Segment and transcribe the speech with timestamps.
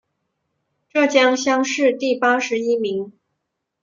[0.91, 3.13] 浙江乡试第八十一名。